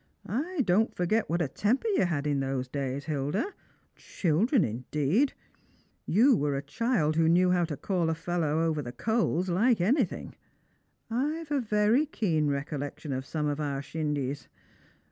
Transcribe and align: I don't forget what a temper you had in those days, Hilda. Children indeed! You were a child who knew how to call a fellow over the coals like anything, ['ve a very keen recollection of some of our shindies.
I 0.25 0.61
don't 0.61 0.95
forget 0.95 1.29
what 1.29 1.43
a 1.43 1.47
temper 1.47 1.87
you 1.89 2.05
had 2.05 2.25
in 2.25 2.39
those 2.39 2.67
days, 2.67 3.05
Hilda. 3.05 3.53
Children 3.95 4.63
indeed! 4.65 5.35
You 6.07 6.35
were 6.35 6.55
a 6.55 6.63
child 6.63 7.17
who 7.17 7.29
knew 7.29 7.51
how 7.51 7.65
to 7.65 7.77
call 7.77 8.09
a 8.09 8.15
fellow 8.15 8.61
over 8.63 8.81
the 8.81 8.91
coals 8.93 9.47
like 9.47 9.79
anything, 9.79 10.33
['ve 11.11 11.51
a 11.55 11.59
very 11.61 12.07
keen 12.07 12.47
recollection 12.47 13.13
of 13.13 13.27
some 13.27 13.45
of 13.45 13.59
our 13.59 13.83
shindies. 13.83 14.47